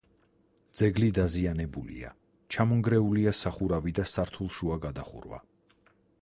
ძეგლი 0.79 1.09
დაზიანებულია: 1.17 2.09
ჩამონგრეულია 2.55 3.35
სახურავი 3.41 3.95
და 4.01 4.07
სართულშუა 4.13 4.79
გადახურვა. 4.89 5.43